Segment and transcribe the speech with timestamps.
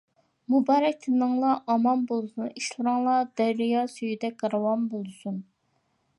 [0.51, 5.41] مۇبارەك تىنىڭلار ئامان بولسۇن، ئىشلىرىڭلار دەريا سۈيىدەك راۋان بولسۇن!